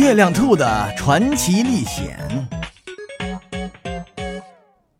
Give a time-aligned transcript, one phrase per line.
[0.00, 2.18] 月亮兔的传奇历险，《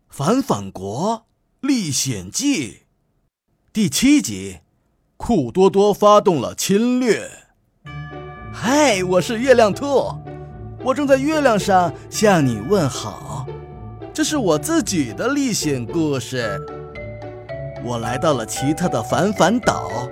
[0.07, 1.25] 反反国
[1.59, 2.69] 历险记》
[3.73, 4.59] 第七集：
[5.17, 7.27] 酷多多发动了侵略。
[8.53, 10.05] 嗨，我是月亮兔，
[10.83, 13.47] 我正在月亮上向你问好。
[14.13, 16.61] 这是我自己的历险故事。
[17.83, 20.07] 我来到了奇特的反反岛，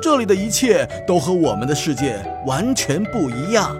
[0.00, 3.76] 这里的一切都和我们的世界完全不一样。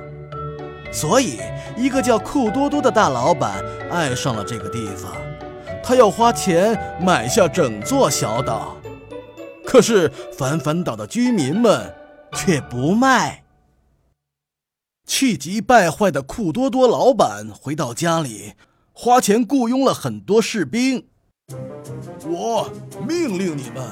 [0.95, 1.41] 所以，
[1.77, 5.13] 一个叫酷多多的大老板爱上了这个地方，
[5.83, 8.77] 他要花钱买下整座小岛。
[9.67, 10.09] 可是，
[10.39, 11.93] 反反岛的居民们
[12.33, 13.43] 却不卖。
[15.05, 18.53] 气急败坏的酷多多老板回到家里，
[18.93, 21.09] 花钱雇佣了很多士兵。
[22.25, 22.71] 我
[23.07, 23.85] 命令你们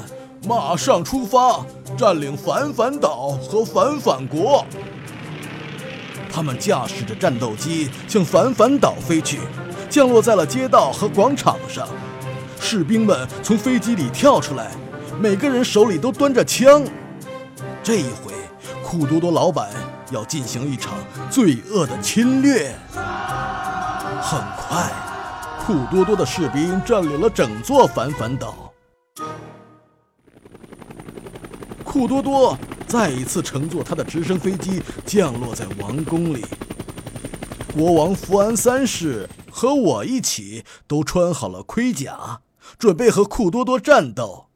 [0.46, 1.66] 马上出发，
[1.98, 4.64] 占领反反岛和反反国。
[6.32, 9.38] 他们驾驶着战斗机向反反岛飞去，
[9.90, 11.86] 降落在了街道和广场上。
[12.58, 14.70] 士兵们从飞机里跳出来，
[15.20, 16.82] 每个人手里都端着枪。
[17.82, 18.32] 这一回，
[18.82, 19.68] 酷多多老板
[20.10, 20.94] 要进行一场
[21.30, 22.74] 罪恶的侵略。
[24.22, 24.90] 很快，
[25.66, 28.72] 酷多多的士兵占领了整座反反岛。
[31.84, 32.56] 酷多多。
[32.92, 36.44] 再一次乘坐他的直升飞机降落在王宫里，
[37.72, 42.42] 国王福安三世和我一起都穿好了盔甲，
[42.78, 44.48] 准备和酷多多战斗。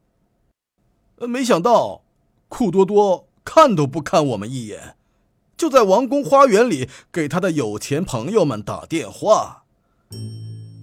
[1.21, 2.03] 没想到，
[2.51, 4.97] 酷多多看都不看我们一眼，
[5.57, 9.63] 就在王宫花园里给他的有钱朋友们打电话。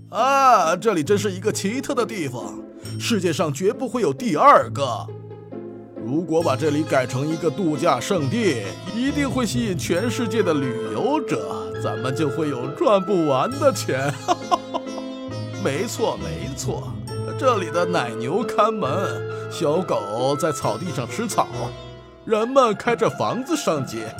[0.10, 2.64] 啊，这里真是一个奇特的地方，
[3.00, 5.08] 世界上绝不会有第二个。
[6.06, 14.14] 如果把这里改成一个度假胜地，一定会吸引全世界的旅游者，咱们就会有赚不完的钱。
[15.64, 16.92] 没错，没错，
[17.40, 18.92] 这里的奶牛看门，
[19.50, 21.48] 小狗在草地上吃草，
[22.26, 24.14] 人们开着房子上街，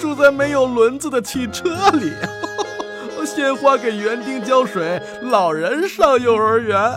[0.00, 2.12] 住在没有轮子的汽车里，
[3.26, 6.96] 鲜花给园丁浇水，老人上幼儿园。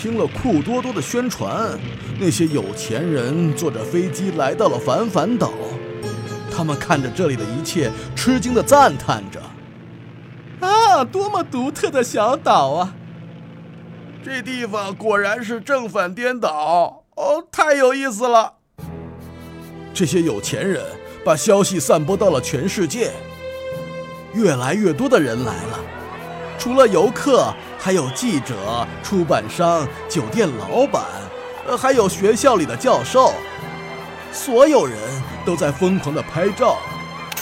[0.00, 1.78] 听了酷多多的宣传，
[2.18, 5.52] 那些有钱人坐着飞机来到了反反岛。
[6.50, 9.38] 他们看着这里的一切，吃惊地赞叹着
[10.66, 12.94] ：“啊，多么独特的小岛啊！
[14.24, 18.54] 这地方果然是正反颠倒哦，太有意思了。”
[19.92, 20.82] 这些有钱人
[21.22, 23.10] 把消息散播到了全世界，
[24.32, 25.78] 越来越多的人来了。
[26.58, 27.52] 除了游客。
[27.80, 31.02] 还有记者、出版商、酒店老板，
[31.66, 33.32] 呃，还有学校里的教授，
[34.30, 34.98] 所有人
[35.46, 36.76] 都在疯狂的拍照。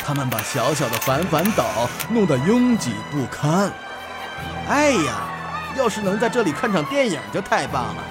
[0.06, 3.70] 他们把小小的反反岛弄得拥挤不堪。
[4.68, 5.28] 哎呀，
[5.76, 8.04] 要是能在这里看场电影就太棒了。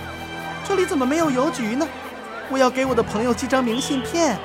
[0.68, 1.88] 这里怎么没有邮局呢？
[2.50, 4.38] 我要给我的朋友寄张明信片。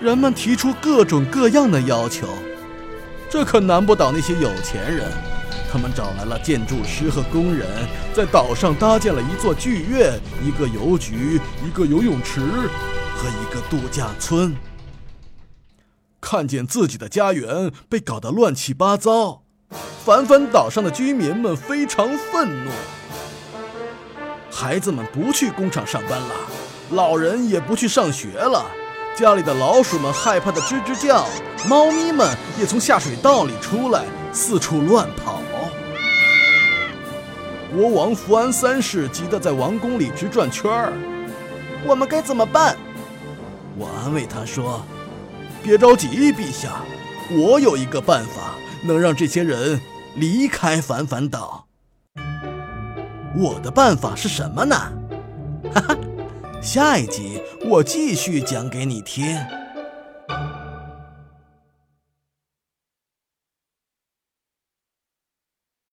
[0.00, 2.28] 人们提出各种各样的要求，
[3.28, 5.10] 这可难不倒那些有钱人。
[5.72, 7.66] 他们找来了建筑师和工人，
[8.12, 14.54] 在岛上搭建了一座剧院、一个邮局、一个游泳池和一个度假村。
[16.20, 19.44] 看见自己的家园被搞得乱七八糟，
[20.04, 22.70] 凡凡岛上的居民们非常愤怒。
[24.50, 26.34] 孩子们不去工厂上班了，
[26.90, 28.66] 老人也不去上学了，
[29.16, 31.26] 家里的老鼠们害怕的吱吱叫，
[31.66, 32.28] 猫咪们
[32.60, 34.04] 也从下水道里出来，
[34.34, 35.31] 四处乱跑。
[37.74, 40.92] 国王福安三世急得在王宫里直转圈儿，
[41.86, 42.76] 我们该怎么办？
[43.78, 44.84] 我安慰他说
[45.64, 46.82] ：“别着急，陛下，
[47.30, 49.80] 我有一个办法能让这些人
[50.16, 51.66] 离开凡凡岛。
[53.34, 54.76] 我的办法是什么呢？
[55.74, 55.96] 哈哈，
[56.60, 59.34] 下一集我继续讲给你听。